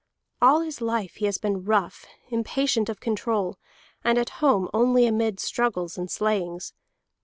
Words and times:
All 0.41 0.61
his 0.61 0.81
life 0.81 1.17
he 1.17 1.25
has 1.27 1.37
been 1.37 1.63
rough, 1.63 2.07
impatient 2.29 2.89
of 2.89 2.99
control, 2.99 3.59
and 4.03 4.17
at 4.17 4.29
home 4.41 4.67
only 4.73 5.05
amid 5.05 5.39
struggles 5.39 5.95
and 5.95 6.09
slayings. 6.09 6.73